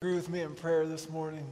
[0.00, 1.44] Agree with me in prayer this morning.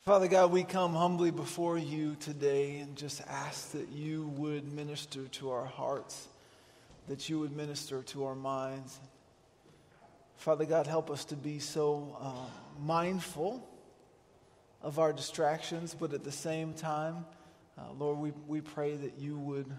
[0.00, 5.28] Father God, we come humbly before you today and just ask that you would minister
[5.28, 6.26] to our hearts,
[7.06, 8.98] that you would minister to our minds.
[10.38, 13.64] Father God, help us to be so uh, mindful
[14.82, 17.24] of our distractions, but at the same time,
[17.78, 19.70] uh, Lord, we, we pray that you would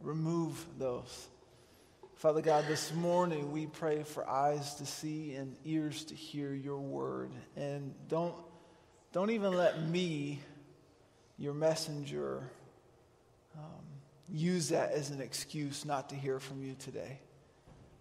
[0.00, 1.26] remove those.
[2.16, 6.78] Father God, this morning we pray for eyes to see and ears to hear your
[6.78, 7.30] word.
[7.56, 8.34] And don't,
[9.12, 10.40] don't even let me,
[11.36, 12.50] your messenger,
[13.54, 13.84] um,
[14.30, 17.20] use that as an excuse not to hear from you today.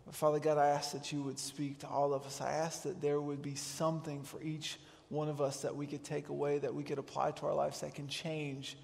[0.06, 2.40] But Father God, I ask that you would speak to all of us.
[2.40, 6.06] I ask that there would be something for each one of us that we could
[6.06, 8.78] take away, that we could apply to our lives, that can change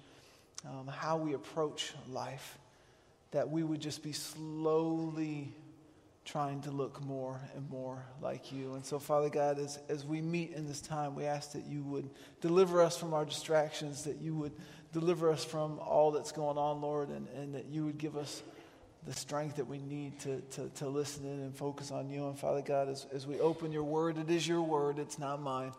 [0.68, 2.58] um, how we approach life
[3.32, 5.52] that we would just be slowly
[6.24, 8.74] trying to look more and more like you.
[8.74, 11.82] And so, Father God, as, as we meet in this time, we ask that you
[11.82, 12.08] would
[12.40, 14.52] deliver us from our distractions, that you would
[14.92, 18.42] deliver us from all that's going on, Lord, and, and that you would give us
[19.04, 22.28] the strength that we need to, to, to listen in and focus on you.
[22.28, 25.40] And Father God, as, as we open your word, it is your word, it's not
[25.40, 25.72] mine.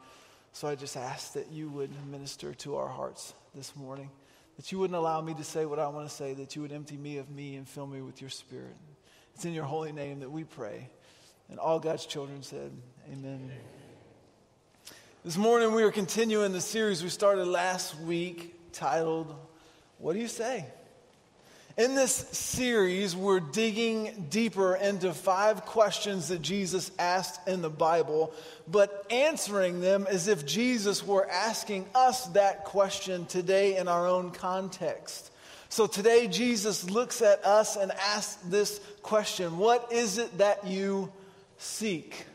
[0.51, 4.09] So I just ask that you would minister to our hearts this morning
[4.57, 6.71] that you wouldn't allow me to say what I want to say, that you would
[6.71, 8.75] empty me of me and fill me with your spirit.
[9.35, 10.89] It's in your holy name that we pray.
[11.49, 12.71] And all God's children said,
[13.11, 13.51] Amen.
[15.25, 19.33] This morning we are continuing the series we started last week titled,
[19.97, 20.65] What Do You Say?
[21.75, 28.31] In this series, we're digging deeper into five questions that Jesus asked in the Bible,
[28.67, 34.29] but answering them as if Jesus were asking us that question today in our own
[34.29, 35.31] context.
[35.69, 41.11] So today, Jesus looks at us and asks this question What is it that you
[41.57, 42.27] seek?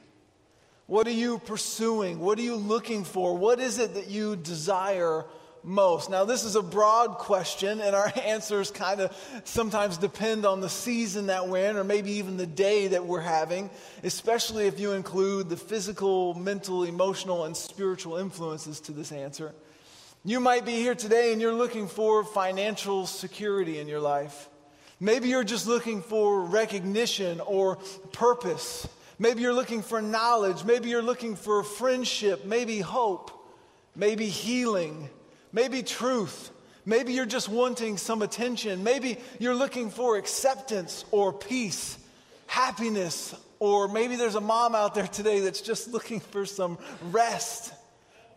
[0.88, 2.18] What are you pursuing?
[2.18, 3.36] What are you looking for?
[3.36, 5.24] What is it that you desire
[5.62, 6.10] most?
[6.10, 10.68] Now, this is a broad question, and our answers kind of sometimes depend on the
[10.68, 13.70] season that we're in, or maybe even the day that we're having,
[14.02, 19.54] especially if you include the physical, mental, emotional, and spiritual influences to this answer.
[20.24, 24.48] You might be here today and you're looking for financial security in your life.
[25.00, 27.76] Maybe you're just looking for recognition or
[28.12, 28.88] purpose.
[29.18, 30.64] Maybe you're looking for knowledge.
[30.64, 33.30] Maybe you're looking for friendship, maybe hope,
[33.94, 35.08] maybe healing
[35.52, 36.50] maybe truth.
[36.84, 38.82] Maybe you're just wanting some attention.
[38.82, 41.98] Maybe you're looking for acceptance or peace,
[42.46, 46.78] happiness, or maybe there's a mom out there today that's just looking for some
[47.10, 47.74] rest.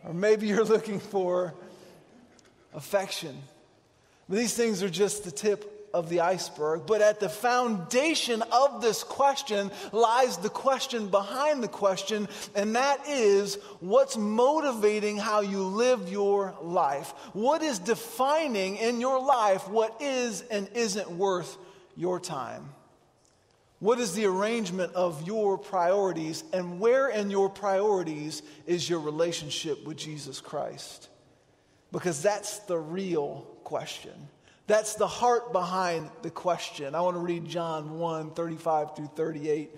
[0.04, 1.54] Or maybe you're looking for
[2.74, 3.36] affection.
[4.28, 9.02] These things are just the tip of the iceberg, but at the foundation of this
[9.02, 16.08] question lies the question behind the question, and that is what's motivating how you live
[16.08, 17.12] your life?
[17.32, 21.56] What is defining in your life what is and isn't worth
[21.96, 22.70] your time?
[23.80, 29.84] What is the arrangement of your priorities, and where in your priorities is your relationship
[29.84, 31.08] with Jesus Christ?
[31.90, 34.12] Because that's the real question.
[34.66, 36.94] That's the heart behind the question.
[36.94, 39.70] I want to read John 1 35 through 38.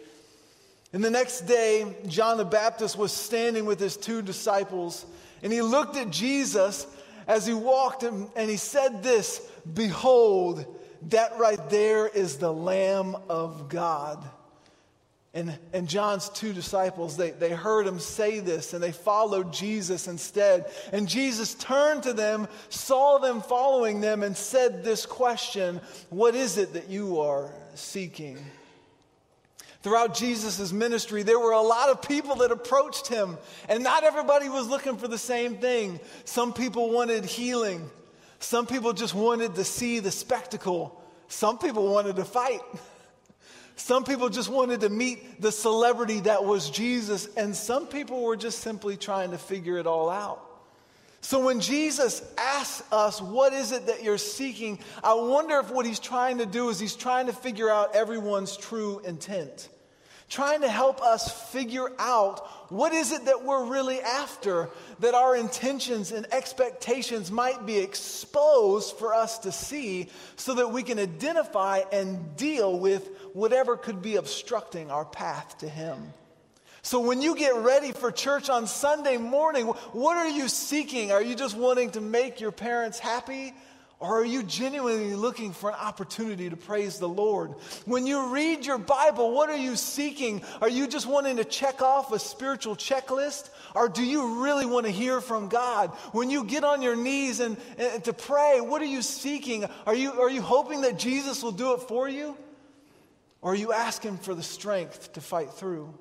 [0.92, 5.04] And the next day, John the Baptist was standing with his two disciples,
[5.42, 6.86] and he looked at Jesus
[7.26, 9.40] as he walked, and, and he said, This,
[9.72, 10.64] behold,
[11.08, 14.24] that right there is the Lamb of God.
[15.34, 20.06] And, and John's two disciples, they, they heard him say this and they followed Jesus
[20.06, 20.70] instead.
[20.92, 26.56] And Jesus turned to them, saw them following them, and said this question What is
[26.56, 28.38] it that you are seeking?
[29.82, 33.36] Throughout Jesus' ministry, there were a lot of people that approached him,
[33.68, 36.00] and not everybody was looking for the same thing.
[36.24, 37.90] Some people wanted healing,
[38.38, 42.62] some people just wanted to see the spectacle, some people wanted to fight.
[43.76, 48.36] Some people just wanted to meet the celebrity that was Jesus, and some people were
[48.36, 50.40] just simply trying to figure it all out.
[51.20, 54.78] So when Jesus asks us, What is it that you're seeking?
[55.02, 58.56] I wonder if what he's trying to do is he's trying to figure out everyone's
[58.56, 59.68] true intent
[60.28, 64.68] trying to help us figure out what is it that we're really after,
[65.00, 70.82] that our intentions and expectations might be exposed for us to see so that we
[70.82, 76.12] can identify and deal with whatever could be obstructing our path to Him.
[76.82, 81.12] So, when you get ready for church on Sunday morning, what are you seeking?
[81.12, 83.54] Are you just wanting to make your parents happy?
[84.04, 87.52] Or are you genuinely looking for an opportunity to praise the Lord?
[87.86, 90.42] When you read your Bible, what are you seeking?
[90.60, 93.48] Are you just wanting to check off a spiritual checklist?
[93.74, 95.88] Or do you really want to hear from God?
[96.12, 99.64] When you get on your knees and, and to pray, what are you seeking?
[99.86, 102.36] Are you, are you hoping that Jesus will do it for you?
[103.40, 105.94] Or are you asking for the strength to fight through?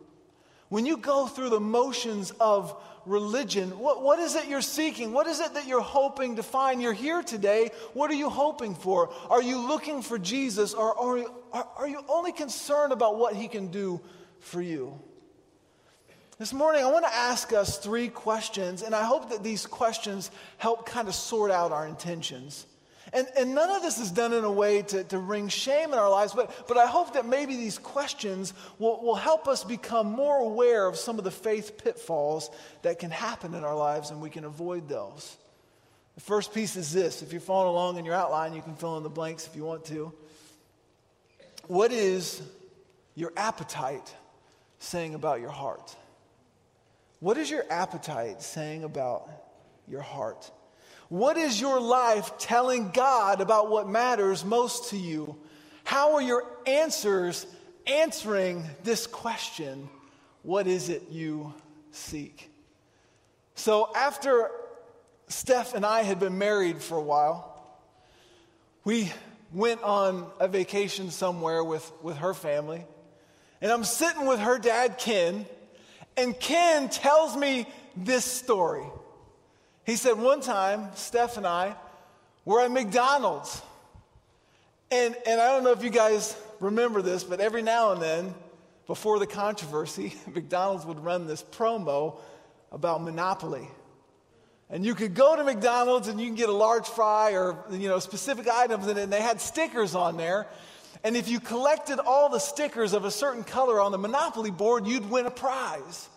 [0.73, 2.75] When you go through the motions of
[3.05, 5.13] religion, what, what is it you're seeking?
[5.13, 6.81] What is it that you're hoping to find?
[6.81, 7.69] You're here today.
[7.93, 9.11] What are you hoping for?
[9.29, 13.47] Are you looking for Jesus or, or are, are you only concerned about what he
[13.47, 14.01] can do
[14.39, 14.99] for you?
[16.39, 20.31] This morning, I want to ask us three questions, and I hope that these questions
[20.57, 22.65] help kind of sort out our intentions.
[23.13, 25.99] And, and none of this is done in a way to, to bring shame in
[25.99, 30.07] our lives, but, but I hope that maybe these questions will, will help us become
[30.07, 32.49] more aware of some of the faith pitfalls
[32.81, 35.37] that can happen in our lives and we can avoid those.
[36.15, 37.21] The first piece is this.
[37.21, 39.63] If you're following along in your outline, you can fill in the blanks if you
[39.63, 40.11] want to.
[41.67, 42.41] What is
[43.13, 44.11] your appetite
[44.79, 45.95] saying about your heart?
[47.19, 49.29] What is your appetite saying about
[49.87, 50.49] your heart?
[51.09, 55.35] What is your life telling God about what matters most to you?
[55.83, 57.45] How are your answers
[57.85, 59.89] answering this question?
[60.43, 61.53] What is it you
[61.91, 62.49] seek?
[63.55, 64.49] So, after
[65.27, 67.49] Steph and I had been married for a while,
[68.83, 69.11] we
[69.53, 72.85] went on a vacation somewhere with, with her family.
[73.61, 75.45] And I'm sitting with her dad, Ken,
[76.17, 78.85] and Ken tells me this story.
[79.85, 81.75] He said, one time, Steph and I
[82.45, 83.61] were at McDonald's.
[84.91, 88.33] And, and I don't know if you guys remember this, but every now and then,
[88.87, 92.17] before the controversy, McDonald's would run this promo
[92.71, 93.67] about Monopoly.
[94.69, 97.87] And you could go to McDonald's and you can get a large fry or you
[97.89, 100.47] know specific items in it, and they had stickers on there.
[101.03, 104.87] And if you collected all the stickers of a certain color on the Monopoly board,
[104.87, 106.07] you'd win a prize.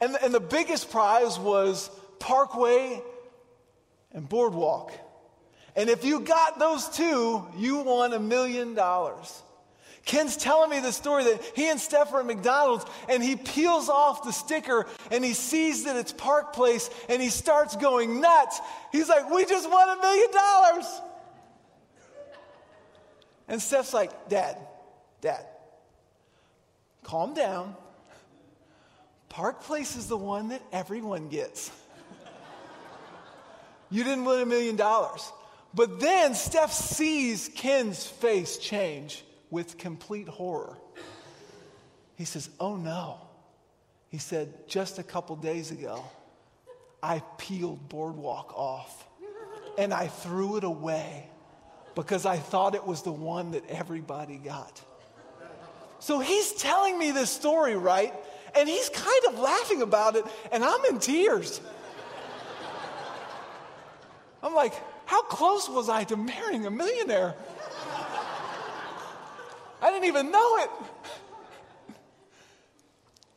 [0.00, 1.90] And, and the biggest prize was
[2.20, 3.00] Park Place
[4.12, 4.92] and Boardwalk.
[5.76, 9.42] And if you got those two, you won a million dollars.
[10.04, 13.90] Ken's telling me the story that he and Steph are at McDonald's and he peels
[13.90, 18.58] off the sticker and he sees that it's Park Place and he starts going nuts.
[18.90, 20.86] He's like, We just won a million dollars.
[23.48, 24.56] And Steph's like, Dad,
[25.20, 25.44] Dad,
[27.02, 27.76] calm down.
[29.28, 31.70] Park Place is the one that everyone gets.
[33.90, 35.32] You didn't win a million dollars.
[35.74, 40.76] But then Steph sees Ken's face change with complete horror.
[42.16, 43.18] He says, Oh no.
[44.08, 46.04] He said, Just a couple days ago,
[47.02, 49.06] I peeled Boardwalk off
[49.76, 51.28] and I threw it away
[51.94, 54.82] because I thought it was the one that everybody got.
[56.00, 58.12] So he's telling me this story, right?
[58.56, 61.60] And he's kind of laughing about it, and I'm in tears.
[64.42, 64.72] I'm like,
[65.06, 67.34] how close was I to marrying a millionaire?
[69.80, 70.70] I didn't even know it.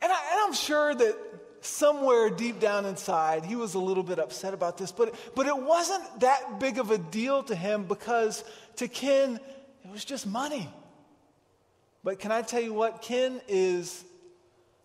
[0.02, 1.16] And, I, am sure that
[1.60, 5.56] somewhere deep down inside, he was a little bit upset about this, but, but it
[5.56, 8.42] wasn't that big of a deal to him because
[8.76, 9.38] to Ken,
[9.84, 10.68] it was just money.
[12.02, 13.02] But can I tell you what?
[13.02, 14.04] Ken is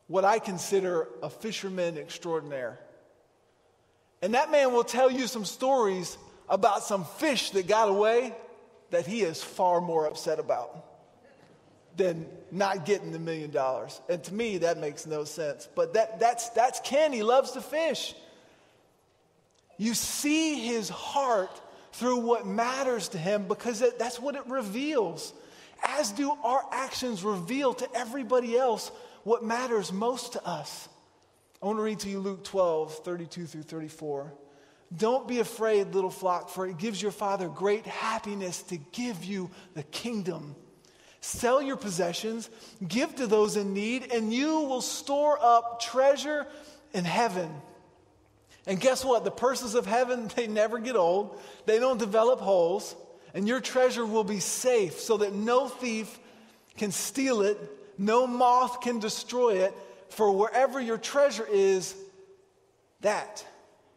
[0.06, 2.80] what I consider a fisherman extraordinaire.
[4.22, 6.18] And that man will tell you some stories
[6.50, 8.34] about some fish that got away
[8.90, 10.86] that he is far more upset about
[11.98, 14.00] than not getting the million dollars.
[14.08, 15.68] And to me, that makes no sense.
[15.76, 17.12] But that, that's, that's Ken.
[17.12, 18.14] He loves to fish.
[19.78, 21.62] You see his heart
[21.94, 25.34] through what matters to him because it, that's what it reveals.
[25.84, 28.92] As do our actions reveal to everybody else
[29.24, 30.88] what matters most to us.
[31.62, 34.34] I want to read to you Luke 12, 32 through 34.
[34.96, 39.50] Don't be afraid, little flock, for it gives your Father great happiness to give you
[39.74, 40.56] the kingdom.
[41.20, 42.50] Sell your possessions,
[42.88, 46.48] give to those in need, and you will store up treasure
[46.94, 47.50] in heaven.
[48.66, 49.24] And guess what?
[49.24, 52.96] The purses of heaven, they never get old, they don't develop holes,
[53.34, 56.20] and your treasure will be safe so that no thief
[56.78, 57.58] can steal it,
[57.98, 59.74] no moth can destroy it.
[60.10, 61.96] For wherever your treasure is,
[63.02, 63.46] that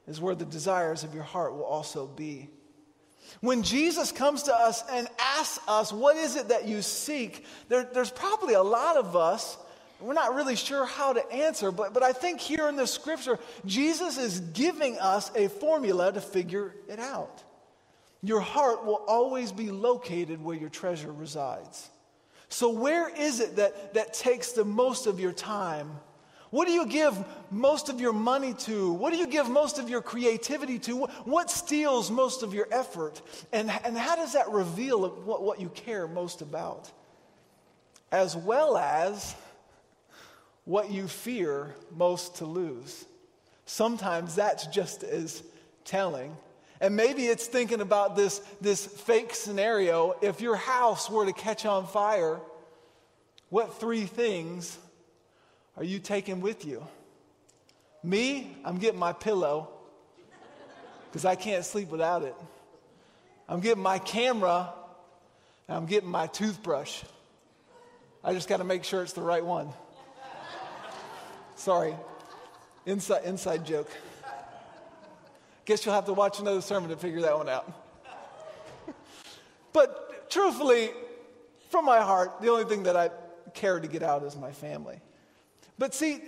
[0.06, 2.48] is where the desires of your heart will also be.
[3.40, 7.44] When Jesus comes to us and asks us, What is it that you seek?
[7.68, 9.56] There, there's probably a lot of us,
[10.00, 13.38] we're not really sure how to answer, but, but I think here in the scripture,
[13.66, 17.42] Jesus is giving us a formula to figure it out.
[18.22, 21.88] your heart will always be located where your treasure resides.
[22.50, 25.90] So, where is it that, that takes the most of your time?
[26.50, 27.16] What do you give
[27.52, 28.92] most of your money to?
[28.92, 31.06] What do you give most of your creativity to?
[31.24, 33.22] What steals most of your effort?
[33.52, 36.90] And, and how does that reveal what, what you care most about?
[38.10, 39.36] As well as
[40.64, 43.04] what you fear most to lose.
[43.64, 45.44] Sometimes that's just as
[45.84, 46.36] telling.
[46.80, 50.14] And maybe it's thinking about this, this fake scenario.
[50.22, 52.40] If your house were to catch on fire,
[53.50, 54.78] what three things
[55.76, 56.86] are you taking with you?
[58.02, 59.68] Me, I'm getting my pillow
[61.10, 62.34] because I can't sleep without it.
[63.46, 64.72] I'm getting my camera
[65.68, 67.02] and I'm getting my toothbrush.
[68.24, 69.68] I just got to make sure it's the right one.
[71.56, 71.94] Sorry,
[72.86, 73.90] inside, inside joke.
[75.70, 77.72] Guess you'll have to watch another sermon to figure that one out.
[79.72, 80.90] but truthfully,
[81.70, 83.10] from my heart, the only thing that I
[83.54, 84.98] care to get out is my family.
[85.78, 86.24] But see,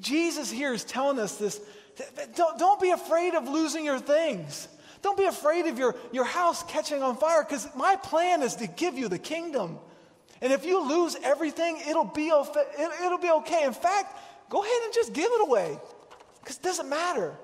[0.00, 1.60] Jesus here is telling us this
[2.34, 4.66] don't, don't be afraid of losing your things.
[5.02, 8.66] Don't be afraid of your, your house catching on fire because my plan is to
[8.66, 9.78] give you the kingdom.
[10.40, 13.62] And if you lose everything, it'll be, it'll be okay.
[13.62, 14.18] In fact,
[14.48, 15.78] go ahead and just give it away
[16.40, 17.36] because it doesn't matter.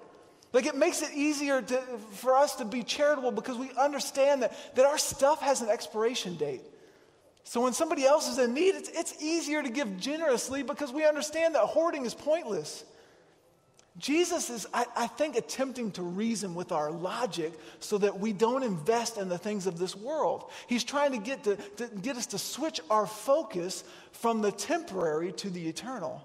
[0.52, 4.56] Like it makes it easier to, for us to be charitable because we understand that,
[4.76, 6.62] that our stuff has an expiration date.
[7.44, 11.06] So when somebody else is in need, it's, it's easier to give generously because we
[11.06, 12.84] understand that hoarding is pointless.
[13.98, 18.62] Jesus is, I, I, think, attempting to reason with our logic so that we don't
[18.62, 20.50] invest in the things of this world.
[20.66, 25.32] He's trying to get, to, to get us to switch our focus from the temporary
[25.34, 26.22] to the eternal.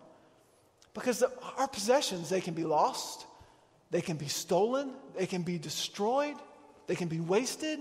[0.93, 3.25] Because the, our possessions, they can be lost,
[3.91, 6.36] they can be stolen, they can be destroyed,
[6.88, 7.79] they can be wasted.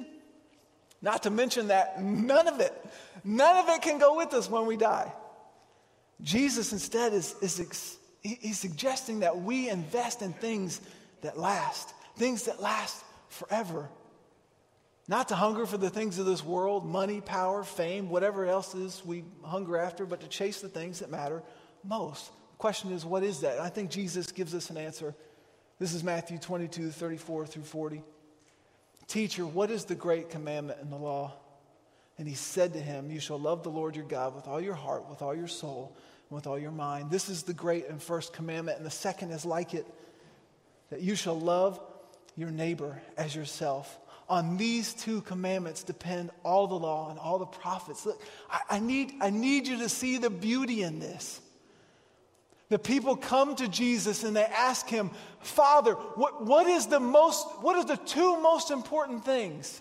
[1.02, 2.74] Not to mention that none of it,
[3.24, 5.10] none of it can go with us when we die.
[6.20, 10.80] Jesus instead is, is he's suggesting that we invest in things
[11.22, 13.88] that last, things that last forever.
[15.08, 19.02] Not to hunger for the things of this world, money, power, fame, whatever else is
[19.04, 21.42] we hunger after, but to chase the things that matter
[21.82, 22.26] most.
[22.26, 23.56] The question is, what is that?
[23.56, 25.14] And I think Jesus gives us an answer
[25.80, 28.02] this is Matthew 22, 34 through 40.
[29.08, 31.32] Teacher, what is the great commandment in the law?
[32.18, 34.74] And he said to him, You shall love the Lord your God with all your
[34.74, 35.96] heart, with all your soul,
[36.28, 37.10] and with all your mind.
[37.10, 39.86] This is the great and first commandment, and the second is like it
[40.90, 41.80] that you shall love
[42.36, 43.98] your neighbor as yourself.
[44.28, 48.04] On these two commandments depend all the law and all the prophets.
[48.04, 48.20] Look,
[48.50, 51.40] I, I, need, I need you to see the beauty in this.
[52.70, 55.10] The people come to Jesus and they ask him,
[55.40, 59.80] Father, what, what is the most, what are the two most important things?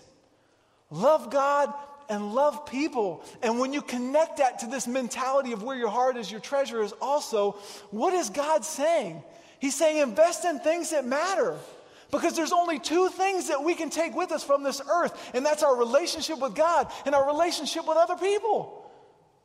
[0.90, 1.72] Love God
[2.08, 3.22] and love people.
[3.42, 6.82] And when you connect that to this mentality of where your heart is, your treasure
[6.82, 7.52] is also,
[7.92, 9.22] what is God saying?
[9.60, 11.56] He's saying invest in things that matter.
[12.10, 15.46] Because there's only two things that we can take with us from this earth, and
[15.46, 18.90] that's our relationship with God and our relationship with other people.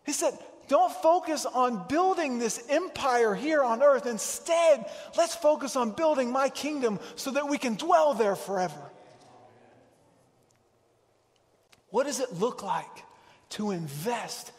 [0.04, 0.34] He said,
[0.68, 4.06] don't focus on building this empire here on earth.
[4.06, 4.86] Instead,
[5.18, 8.92] let's focus on building my kingdom so that we can dwell there forever.
[11.90, 13.06] What does it look like
[13.52, 14.52] to invest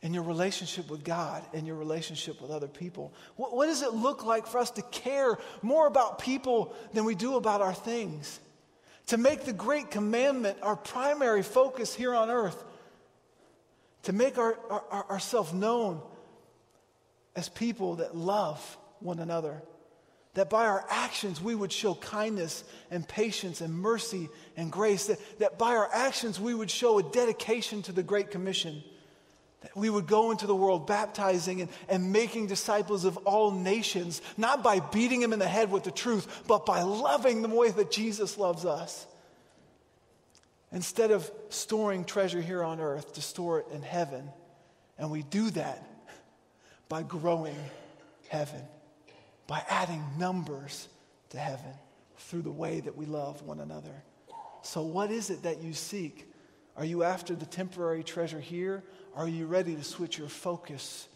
[0.00, 3.12] in your relationship with God and your relationship with other people?
[3.36, 7.14] What, what, does it look like for us to care more about people than we
[7.14, 8.38] do about our things?
[9.08, 12.62] To make the great commandment our primary focus here on earth
[14.04, 16.00] to make our, our, ourselves known
[17.36, 19.62] as people that love one another.
[20.34, 25.06] That by our actions we would show kindness and patience and mercy and grace.
[25.06, 28.82] That, that by our actions we would show a dedication to the Great Commission.
[29.62, 34.20] That we would go into the world baptizing and, and making disciples of all nations,
[34.36, 37.56] not by beating them in the head with the truth, but by loving them the
[37.56, 39.06] way that Jesus loves us.
[40.74, 44.28] Instead of storing treasure here on earth, to store it in heaven.
[44.98, 45.86] And we do that
[46.88, 47.56] by growing
[48.28, 48.60] heaven,
[49.46, 50.88] by adding numbers
[51.30, 51.72] to heaven
[52.18, 54.02] through the way that we love one another.
[54.62, 56.28] So, what is it that you seek?
[56.76, 58.82] Are you after the temporary treasure here?
[59.14, 61.06] Are you ready to switch your focus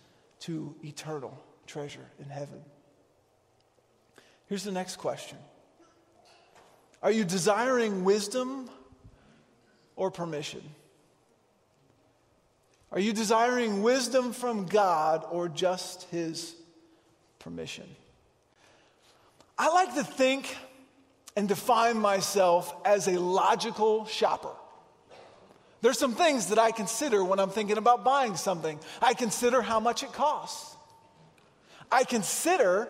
[0.41, 1.37] to eternal
[1.67, 2.61] treasure in heaven?
[4.47, 5.39] Here's the next question
[7.03, 8.71] Are you desiring wisdom
[9.99, 10.63] or permission?
[12.91, 16.55] Are you desiring wisdom from God or just His
[17.39, 17.85] permission?
[19.59, 20.57] I like to think
[21.37, 24.55] and define myself as a logical shopper.
[25.83, 28.79] There's some things that I consider when I'm thinking about buying something.
[29.03, 30.77] I consider how much it costs.
[31.91, 32.89] I consider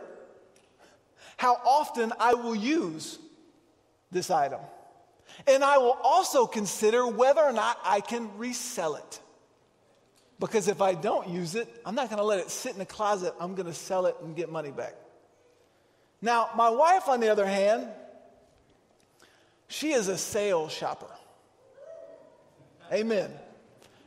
[1.37, 3.19] how often I will use
[4.11, 4.61] this item.
[5.47, 9.21] And I will also consider whether or not I can resell it.
[10.41, 12.87] Because if I don't use it, I'm not going to let it sit in the
[12.87, 13.35] closet.
[13.41, 14.95] I'm going to sell it and get money back.
[16.23, 17.89] Now, my wife, on the other hand,
[19.69, 21.11] she is a sale shopper.
[22.93, 23.31] Amen.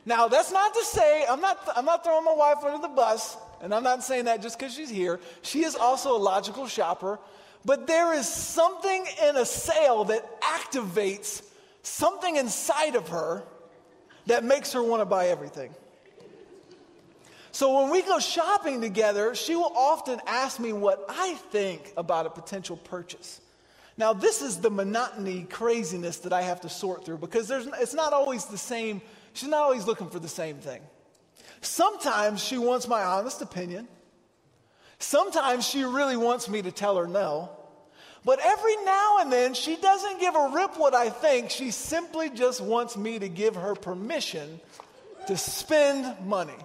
[0.04, 3.36] Now, that's not to say, I'm not, I'm not throwing my wife under the bus,
[3.62, 5.20] and I'm not saying that just because she's here.
[5.42, 7.20] She is also a logical shopper,
[7.64, 11.42] but there is something in a sale that activates
[11.82, 13.44] something inside of her
[14.26, 15.74] that makes her want to buy everything.
[17.50, 22.24] So when we go shopping together, she will often ask me what I think about
[22.24, 23.40] a potential purchase.
[23.98, 28.14] Now, this is the monotony craziness that I have to sort through because it's not
[28.14, 29.02] always the same,
[29.34, 30.80] she's not always looking for the same thing.
[31.60, 33.86] Sometimes she wants my honest opinion.
[35.02, 37.50] Sometimes she really wants me to tell her no.
[38.24, 41.50] But every now and then, she doesn't give a rip what I think.
[41.50, 44.60] She simply just wants me to give her permission
[45.26, 46.56] to spend money.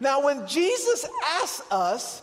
[0.00, 1.06] Now, when Jesus
[1.40, 2.20] asks us,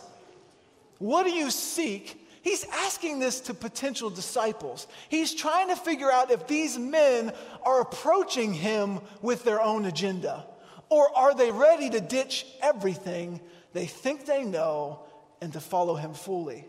[0.98, 2.18] What do you seek?
[2.42, 4.86] He's asking this to potential disciples.
[5.08, 7.32] He's trying to figure out if these men
[7.64, 10.44] are approaching him with their own agenda,
[10.90, 13.40] or are they ready to ditch everything
[13.72, 15.00] they think they know
[15.40, 16.66] and to follow him fully.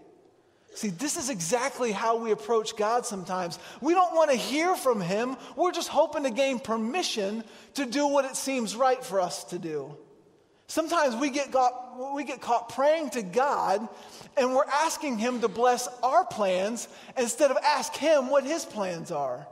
[0.75, 3.60] See, this is exactly how we approach God sometimes.
[3.79, 5.38] We don't want to hear from Him.
[5.55, 7.43] We're just hoping to gain permission
[7.75, 9.95] to do what it seems right for us to do.
[10.65, 13.88] Sometimes we get, got, we get caught praying to God
[14.36, 19.12] and we're asking Him to bless our plans instead of ask Him what His plans
[19.12, 19.45] are.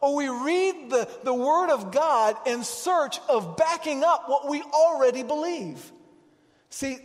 [0.00, 4.60] Or we read the, the Word of God in search of backing up what we
[4.62, 5.92] already believe.
[6.74, 6.98] See,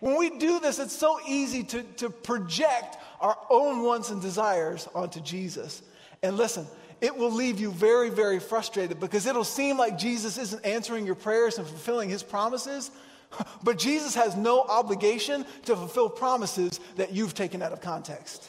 [0.00, 4.88] when we do this, it's so easy to, to project our own wants and desires
[4.94, 5.82] onto Jesus.
[6.22, 6.66] And listen,
[7.02, 11.14] it will leave you very, very frustrated because it'll seem like Jesus isn't answering your
[11.14, 12.90] prayers and fulfilling his promises.
[13.62, 18.48] But Jesus has no obligation to fulfill promises that you've taken out of context.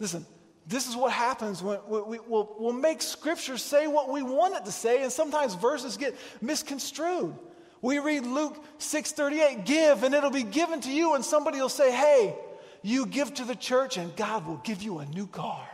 [0.00, 0.26] Listen,
[0.66, 4.64] this is what happens when we, will we'll make scripture say what we want it
[4.64, 7.36] to say, and sometimes verses get misconstrued.
[7.82, 11.90] We read Luke 6:38, give and it'll be given to you, and somebody will say,
[11.90, 12.34] Hey,
[12.82, 15.66] you give to the church, and God will give you a new car.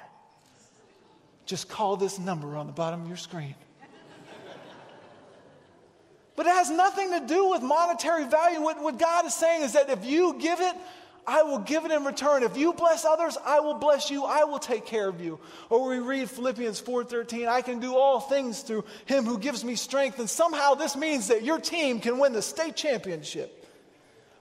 [1.46, 3.54] Just call this number on the bottom of your screen.
[6.34, 8.60] but it has nothing to do with monetary value.
[8.60, 10.74] What, what God is saying is that if you give it,
[11.26, 12.44] I will give it in return.
[12.44, 14.24] If you bless others, I will bless you.
[14.24, 15.40] I will take care of you.
[15.70, 19.74] Or we read Philippians 4:13, I can do all things through him who gives me
[19.74, 20.20] strength.
[20.20, 23.64] And somehow this means that your team can win the state championship.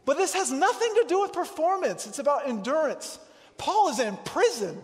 [0.06, 2.06] But this has nothing to do with performance.
[2.06, 3.18] It's about endurance.
[3.58, 4.84] Paul is in prison.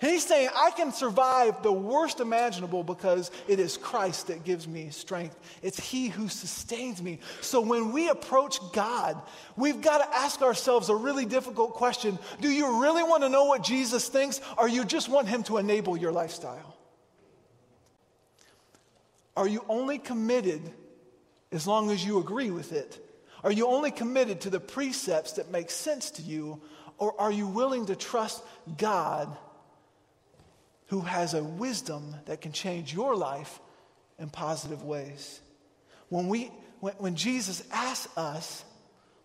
[0.00, 4.66] And he's saying, I can survive the worst imaginable because it is Christ that gives
[4.66, 5.38] me strength.
[5.62, 7.20] It's He who sustains me.
[7.40, 9.20] So when we approach God,
[9.56, 13.44] we've got to ask ourselves a really difficult question Do you really want to know
[13.44, 16.76] what Jesus thinks, or you just want Him to enable your lifestyle?
[19.36, 20.60] Are you only committed
[21.50, 23.00] as long as you agree with it?
[23.44, 26.60] Are you only committed to the precepts that make sense to you,
[26.98, 28.42] or are you willing to trust
[28.76, 29.36] God?
[30.94, 33.58] Who has a wisdom that can change your life
[34.20, 35.40] in positive ways.
[36.08, 38.64] When, we, when, when Jesus asks us,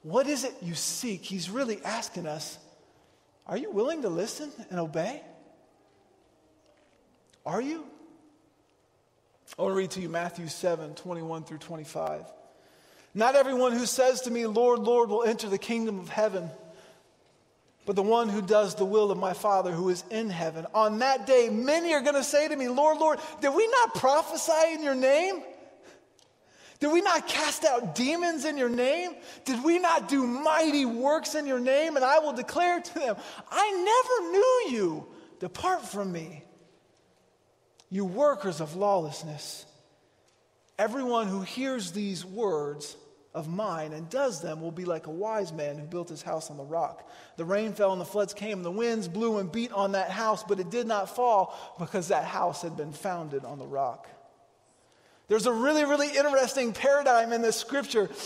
[0.02, 1.22] What is it you seek?
[1.22, 2.58] He's really asking us,
[3.46, 5.22] Are you willing to listen and obey?
[7.46, 7.86] Are you?
[9.60, 12.24] I want to read to you Matthew 7 21 through 25.
[13.14, 16.50] Not everyone who says to me, Lord, Lord, will enter the kingdom of heaven
[17.90, 20.68] but the one who does the will of my Father who is in heaven.
[20.76, 23.96] On that day, many are going to say to me, Lord, Lord, did we not
[23.96, 25.42] prophesy in your name?
[26.80, 29.16] Did we not cast out demons in your name?
[29.44, 31.96] Did we not do mighty works in your name?
[31.96, 33.16] And I will declare to them,
[33.50, 35.08] I never knew you.
[35.40, 36.44] Depart from me,
[37.90, 39.66] you workers of lawlessness.
[40.78, 42.96] Everyone who hears these words
[43.34, 46.50] of mine and does them will be like a wise man who built his house
[46.50, 47.08] on the rock.
[47.38, 50.10] The rain fell and the floods came, and the winds blew and beat on that
[50.10, 54.08] house, but it did not fall because that house had been founded on the rock.
[55.28, 58.10] There's a really, really interesting paradigm in this scripture.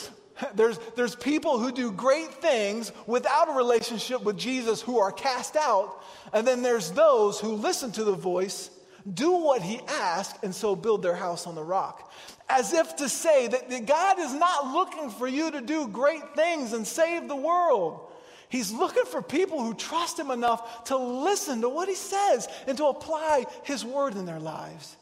[0.55, 5.55] There's, there's people who do great things without a relationship with Jesus who are cast
[5.55, 6.03] out.
[6.33, 8.71] And then there's those who listen to the voice,
[9.13, 12.11] do what he asks, and so build their house on the rock.
[12.55, 16.73] As if to say that, God is not looking for you to do great things
[16.73, 18.11] and save the world.
[18.47, 22.77] He's looking for people who trust him enough to listen to what he says and
[22.77, 24.95] to apply his word in their lives.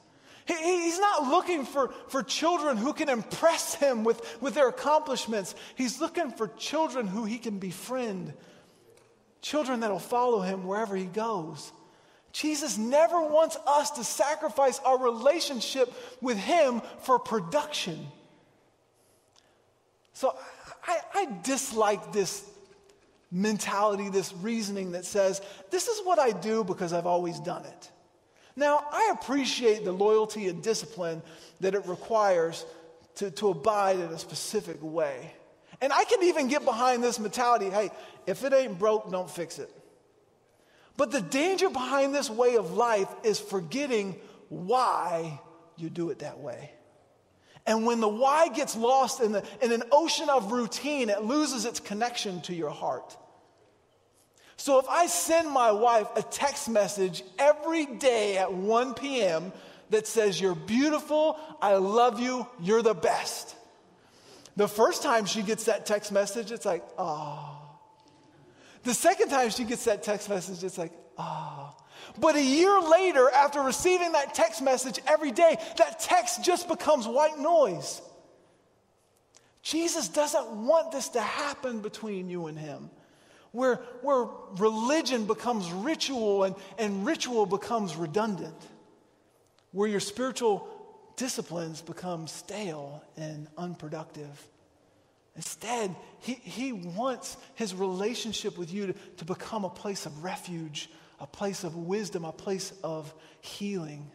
[0.46, 5.54] He, he's not looking for, for children who can impress him with, with their accomplishments.
[5.76, 8.32] He's looking for children who he can befriend,
[9.42, 11.74] children that will follow him wherever he goes.
[12.32, 18.08] Jesus never wants us to sacrifice our relationship with him for production.
[20.14, 20.36] So
[20.86, 22.48] I, I dislike this
[23.32, 27.92] mentality, this reasoning that says, this is what I do because I've always done it.
[28.56, 31.22] Now, I appreciate the loyalty and discipline
[31.62, 32.66] that it requires
[33.16, 35.34] to, to abide in a specific way.
[35.80, 37.90] And I can even get behind this mentality hey,
[38.28, 39.74] if it ain't broke, don't fix it.
[41.02, 44.18] But the danger behind this way of life is forgetting
[44.50, 45.42] why
[45.76, 46.70] you do it that way.
[47.66, 51.66] And when the why gets lost in, the, in an ocean of routine, it loses
[51.66, 53.18] its connection to your heart.
[54.58, 59.52] So if I send my wife a text message every day at 1 p.m.
[59.90, 63.56] that says, You're beautiful, I love you, you're the best.
[64.56, 67.61] The first time she gets that text message, it's like, oh.
[68.84, 71.76] The second time she gets that text message, it's like, oh.
[72.20, 77.08] But a year later, after receiving that text message every day, that text just becomes
[77.08, 78.02] white noise.
[79.62, 82.90] Jesus doesn't want this to happen between you and him
[83.52, 88.56] where, where religion becomes ritual and, and ritual becomes redundant,
[89.72, 90.68] where your spiritual
[91.18, 94.48] disciplines become stale and unproductive.
[95.36, 100.90] Instead, he, he wants his relationship with you to, to become a place of refuge,
[101.20, 104.10] a place of wisdom, a place of healing.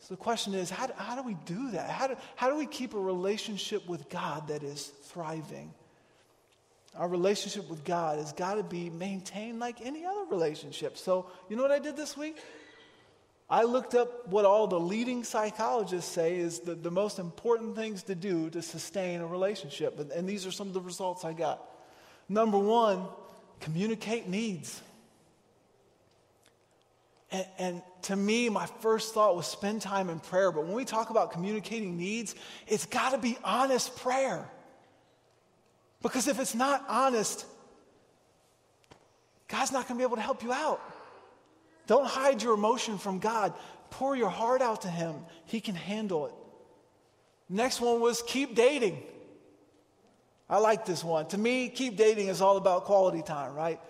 [0.00, 1.90] So the question is how do, how do we do that?
[1.90, 5.72] How do, how do we keep a relationship with God that is thriving?
[6.96, 10.98] Our relationship with God has got to be maintained like any other relationship.
[10.98, 12.36] So, you know what I did this week?
[13.50, 18.04] I looked up what all the leading psychologists say is the, the most important things
[18.04, 19.98] to do to sustain a relationship.
[19.98, 21.60] And, and these are some of the results I got.
[22.28, 23.06] Number one,
[23.58, 24.80] communicate needs.
[27.32, 30.50] And, and, to me, my first thought was spend time in prayer.
[30.50, 32.34] But when we talk about communicating needs,
[32.66, 34.48] it's got to be honest prayer.
[36.02, 37.44] Because if it's not honest,
[39.48, 40.80] God's not going to be able to help you out.
[41.90, 43.52] Don't hide your emotion from God.
[43.90, 45.12] Pour your heart out to Him.
[45.46, 46.32] He can handle it.
[47.48, 49.02] Next one was keep dating.
[50.48, 51.26] I like this one.
[51.30, 53.80] To me, keep dating is all about quality time, right?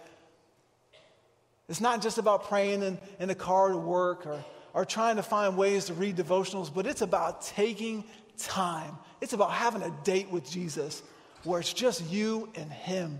[1.68, 5.22] It's not just about praying in, in the car to work or, or trying to
[5.22, 8.04] find ways to read devotionals, but it's about taking
[8.38, 8.96] time.
[9.20, 11.02] It's about having a date with Jesus
[11.44, 13.18] where it's just you and Him.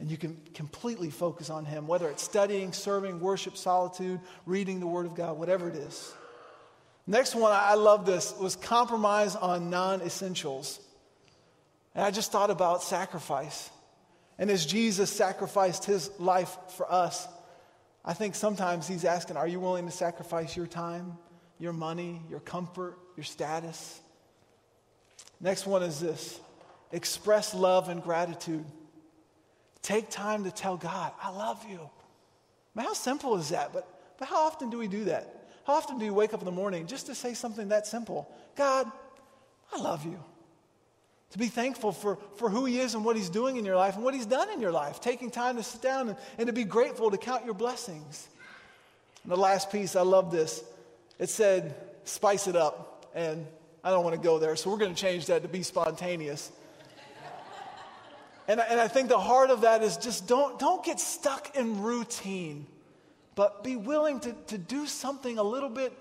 [0.00, 4.86] And you can completely focus on Him, whether it's studying, serving, worship, solitude, reading the
[4.86, 6.12] Word of God, whatever it is.
[7.06, 10.78] Next one, I love this, was compromise on non essentials.
[11.94, 13.70] And I just thought about sacrifice.
[14.38, 17.26] And as Jesus sacrificed his life for us,
[18.04, 21.18] I think sometimes he's asking, Are you willing to sacrifice your time,
[21.58, 24.00] your money, your comfort, your status?
[25.40, 26.40] Next one is this
[26.92, 28.64] express love and gratitude.
[29.88, 31.80] Take time to tell God, I love you.
[32.74, 33.72] Man, how simple is that?
[33.72, 35.46] But, but how often do we do that?
[35.66, 38.30] How often do you wake up in the morning just to say something that simple?
[38.54, 38.86] God,
[39.72, 40.22] I love you.
[41.30, 43.94] To be thankful for, for who He is and what He's doing in your life
[43.94, 45.00] and what He's done in your life.
[45.00, 48.28] Taking time to sit down and, and to be grateful to count your blessings.
[49.22, 50.62] And the last piece, I love this.
[51.18, 51.74] It said,
[52.04, 53.06] spice it up.
[53.14, 53.46] And
[53.82, 56.52] I don't want to go there, so we're going to change that to be spontaneous.
[58.48, 61.82] And, and I think the heart of that is just don't, don't get stuck in
[61.82, 62.66] routine,
[63.34, 65.92] but be willing to, to do something a little bit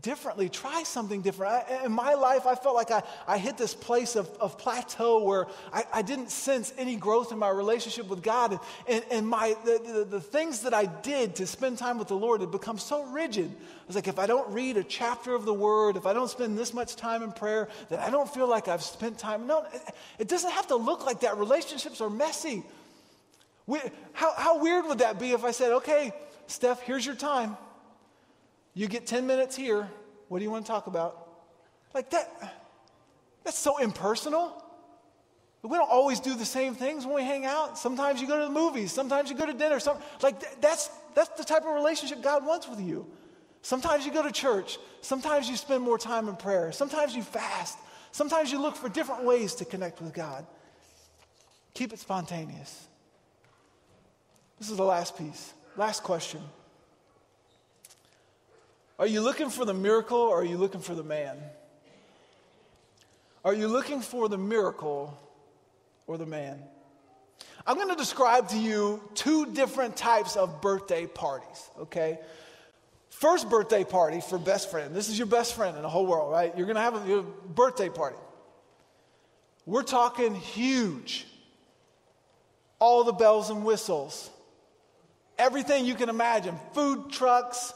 [0.00, 0.48] differently.
[0.48, 1.52] Try something different.
[1.52, 5.22] I, in my life, I felt like I, I hit this place of, of plateau
[5.22, 8.58] where I, I didn't sense any growth in my relationship with God.
[8.88, 12.16] And, and, my, the, the, the, things that I did to spend time with the
[12.16, 13.50] Lord had become so rigid.
[13.50, 16.30] I was like, if I don't read a chapter of the Word, if I don't
[16.30, 19.46] spend this much time in prayer, then I don't feel like I've spent time.
[19.46, 19.82] No, it,
[20.20, 21.36] it doesn't have to look like that.
[21.36, 22.62] Relationships are messy.
[23.66, 23.78] We,
[24.14, 26.12] how, how weird would that be if I said, okay,
[26.46, 27.56] Steph, here's your time.
[28.74, 29.88] You get 10 minutes here.
[30.28, 31.28] What do you want to talk about?
[31.94, 32.62] Like that,
[33.44, 34.58] that's so impersonal.
[35.62, 37.78] We don't always do the same things when we hang out.
[37.78, 39.78] Sometimes you go to the movies, sometimes you go to dinner.
[39.78, 43.06] Some, like that's, that's the type of relationship God wants with you.
[43.60, 47.78] Sometimes you go to church, sometimes you spend more time in prayer, sometimes you fast,
[48.10, 50.44] sometimes you look for different ways to connect with God.
[51.74, 52.88] Keep it spontaneous.
[54.58, 55.54] This is the last piece.
[55.76, 56.40] Last question.
[58.98, 61.36] Are you looking for the miracle or are you looking for the man?
[63.44, 65.18] Are you looking for the miracle
[66.06, 66.62] or the man?
[67.66, 72.18] I'm going to describe to you two different types of birthday parties, okay?
[73.10, 74.94] First birthday party for best friend.
[74.94, 76.56] This is your best friend in the whole world, right?
[76.56, 78.16] You're going to have a birthday party.
[79.64, 81.26] We're talking huge.
[82.80, 84.28] All the bells and whistles.
[85.38, 86.56] Everything you can imagine.
[86.74, 87.72] Food trucks,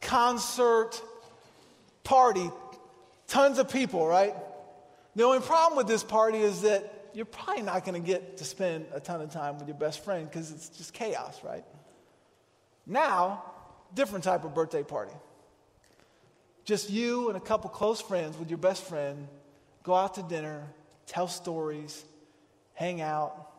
[0.00, 1.00] concert,
[2.04, 2.50] party.
[3.26, 4.34] Tons of people, right?
[5.16, 8.44] The only problem with this party is that you're probably not going to get to
[8.44, 11.64] spend a ton of time with your best friend because it's just chaos, right?
[12.86, 13.44] Now,
[13.94, 15.12] different type of birthday party.
[16.64, 19.26] Just you and a couple close friends with your best friend
[19.82, 20.66] go out to dinner,
[21.06, 22.04] tell stories,
[22.74, 23.50] hang out.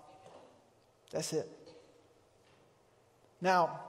[1.11, 1.49] That's it.
[3.41, 3.79] Now,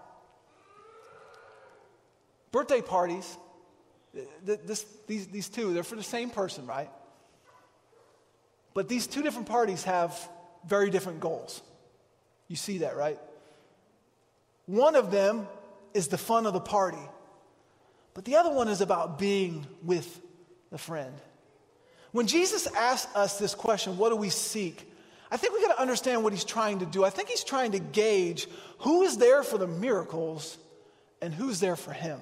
[2.52, 3.36] birthday parties,
[4.44, 6.90] this, these, these two, they're for the same person, right?
[8.74, 10.16] But these two different parties have
[10.66, 11.62] very different goals.
[12.48, 13.18] You see that, right?
[14.66, 15.48] One of them
[15.94, 16.98] is the fun of the party,
[18.14, 20.20] but the other one is about being with
[20.70, 21.14] the friend.
[22.12, 24.86] When Jesus asks us this question, what do we seek?
[25.30, 27.04] I think we got to understand what he's trying to do.
[27.04, 30.58] I think he's trying to gauge who is there for the miracles
[31.22, 32.18] and who's there for him.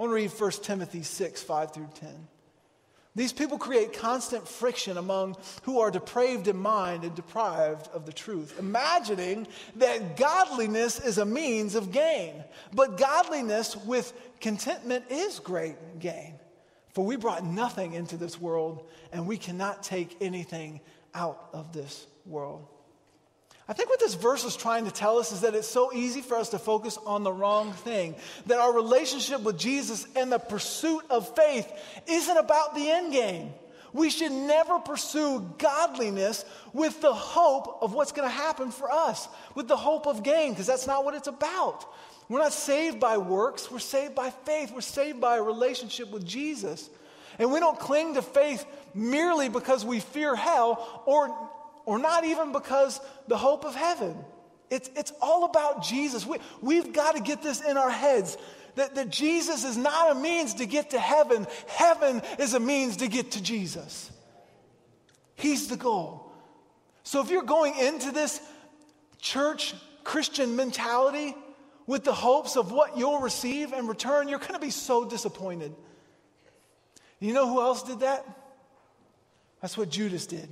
[0.00, 2.08] I want to read 1 Timothy 6, 5 through 10.
[3.14, 8.12] These people create constant friction among who are depraved in mind and deprived of the
[8.14, 12.42] truth, imagining that godliness is a means of gain.
[12.72, 16.32] But godliness with contentment is great gain.
[16.94, 20.80] For we brought nothing into this world, and we cannot take anything
[21.14, 22.66] out of this world.
[23.70, 26.22] I think what this verse is trying to tell us is that it's so easy
[26.22, 28.16] for us to focus on the wrong thing.
[28.46, 31.70] That our relationship with Jesus and the pursuit of faith
[32.08, 33.52] isn't about the end game.
[33.92, 39.28] We should never pursue godliness with the hope of what's going to happen for us,
[39.54, 41.84] with the hope of gain, because that's not what it's about.
[42.28, 46.26] We're not saved by works, we're saved by faith, we're saved by a relationship with
[46.26, 46.90] Jesus.
[47.38, 51.50] And we don't cling to faith merely because we fear hell or
[51.90, 54.16] or not even because the hope of heaven.
[54.70, 56.24] It's, it's all about Jesus.
[56.24, 58.38] We, we've got to get this in our heads
[58.76, 62.98] that, that Jesus is not a means to get to heaven, heaven is a means
[62.98, 64.08] to get to Jesus.
[65.34, 66.30] He's the goal.
[67.02, 68.40] So if you're going into this
[69.18, 69.74] church
[70.04, 71.34] Christian mentality
[71.88, 75.74] with the hopes of what you'll receive in return, you're going to be so disappointed.
[77.18, 78.24] You know who else did that?
[79.60, 80.48] That's what Judas did.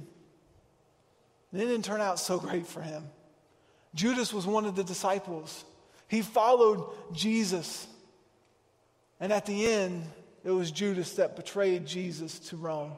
[1.52, 3.04] And it didn't turn out so great for him.
[3.94, 5.64] Judas was one of the disciples.
[6.08, 7.86] He followed Jesus.
[9.20, 10.04] And at the end,
[10.44, 12.92] it was Judas that betrayed Jesus to Rome.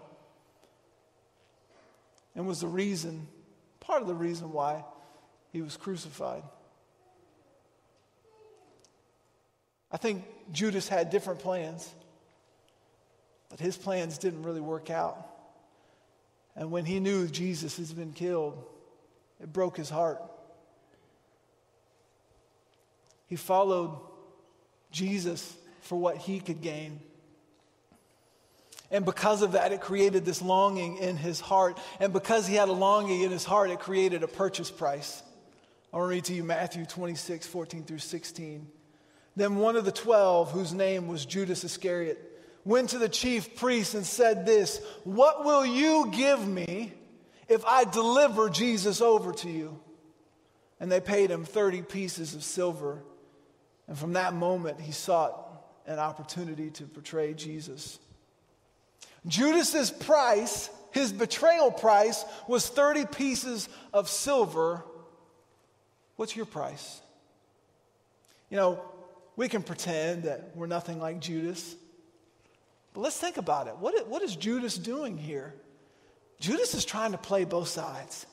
[2.35, 3.27] And was the reason,
[3.81, 4.85] part of the reason why
[5.53, 6.43] he was crucified.
[9.93, 11.93] I think Judas had different plans,
[13.49, 15.27] but his plans didn't really work out.
[16.61, 18.63] And when he knew Jesus has been killed,
[19.41, 20.23] it broke his heart.
[23.27, 23.99] He followed
[24.93, 27.01] Jesus for what he could gain.
[28.91, 31.81] And because of that, it created this longing in his heart.
[31.99, 35.23] And because he had a longing in his heart, it created a purchase price.
[35.95, 38.67] I want to read to you Matthew 26, 14 through 16.
[39.35, 42.30] Then one of the twelve, whose name was Judas Iscariot,
[42.65, 46.93] went to the chief priest and said this What will you give me
[47.49, 49.79] if I deliver Jesus over to you?
[50.79, 53.03] And they paid him 30 pieces of silver.
[53.87, 55.37] And from that moment, he sought
[55.87, 57.99] an opportunity to betray Jesus.
[59.27, 64.85] Judas's price, his betrayal price, was 30 pieces of silver.
[66.17, 67.01] What's your price?
[68.49, 68.81] You know,
[69.37, 71.75] we can pretend that we're nothing like Judas.
[72.93, 73.77] But let's think about it.
[73.77, 75.55] What, what is Judas doing here?
[76.41, 78.27] Judas is trying to play both sides.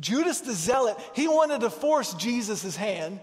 [0.00, 3.20] Judas the zealot, he wanted to force Jesus' hand.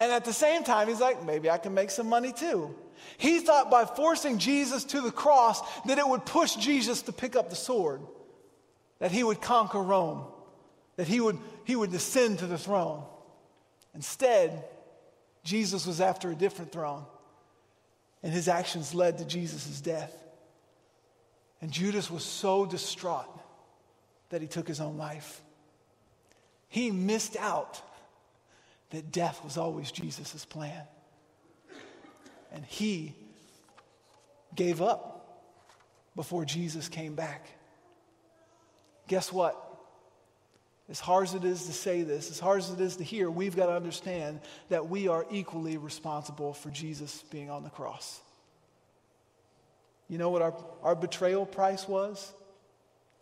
[0.00, 2.74] And at the same time, he's like, maybe I can make some money too.
[3.16, 7.34] He thought by forcing Jesus to the cross that it would push Jesus to pick
[7.34, 8.00] up the sword.
[8.98, 10.24] that he would conquer Rome,
[10.96, 13.02] that he would, he would descend to the throne.
[13.94, 14.64] Instead,
[15.44, 17.04] Jesus was after a different throne,
[18.28, 20.12] and his actions led to Jesus' death.
[21.62, 23.24] And Judas was so distraught
[24.28, 25.40] that he took his own life.
[26.68, 27.80] He missed out
[28.90, 30.82] that death was always Jesus' plan.
[32.52, 33.14] And he
[34.54, 35.40] gave up
[36.14, 37.46] before Jesus came back.
[39.06, 39.67] Guess what?
[40.90, 43.30] As hard as it is to say this, as hard as it is to hear,
[43.30, 48.20] we've got to understand that we are equally responsible for Jesus being on the cross.
[50.08, 52.32] You know what our, our betrayal price was?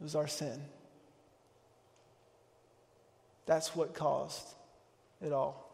[0.01, 0.61] It was our sin.
[3.47, 4.47] That's what caused
[5.21, 5.65] it all.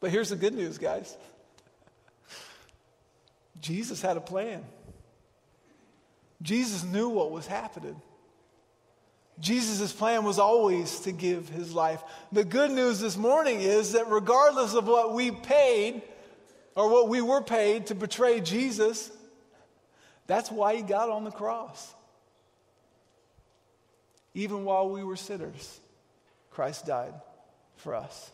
[0.00, 1.16] But here's the good news, guys
[3.60, 4.64] Jesus had a plan.
[6.42, 8.00] Jesus knew what was happening.
[9.40, 12.02] Jesus' plan was always to give his life.
[12.32, 16.02] The good news this morning is that regardless of what we paid
[16.74, 19.10] or what we were paid to betray Jesus,
[20.26, 21.94] that's why he got on the cross.
[24.34, 25.80] Even while we were sinners,
[26.50, 27.14] Christ died
[27.76, 28.30] for us.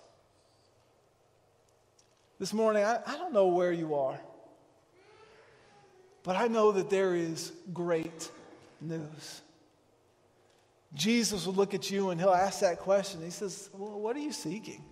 [2.38, 4.18] This morning, I, I don't know where you are,
[6.22, 8.30] but I know that there is great
[8.80, 9.42] news.
[10.94, 13.22] Jesus will look at you and he'll ask that question.
[13.22, 14.84] He says, well, What are you seeking?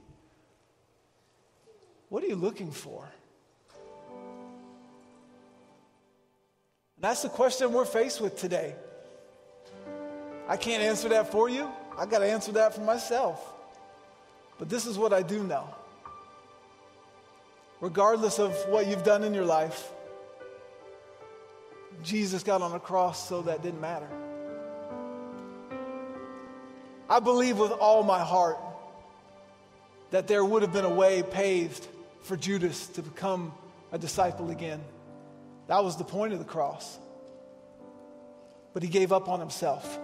[2.08, 3.08] What are you looking for?
[6.96, 8.74] And that's the question we're faced with today.
[10.48, 11.70] I can't answer that for you.
[11.98, 13.54] I got to answer that for myself.
[14.58, 15.66] But this is what I do know.
[17.80, 19.90] Regardless of what you've done in your life,
[22.02, 24.08] Jesus got on a cross so that didn't matter.
[27.12, 28.58] I believe with all my heart
[30.12, 31.86] that there would have been a way paved
[32.22, 33.52] for Judas to become
[33.92, 34.80] a disciple again.
[35.66, 36.98] That was the point of the cross.
[38.72, 40.00] But he gave up on himself.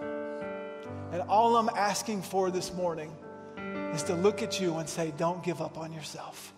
[1.11, 3.11] And all I'm asking for this morning
[3.91, 6.53] is to look at you and say, don't give up on yourself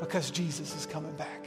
[0.00, 1.44] because Jesus is coming back.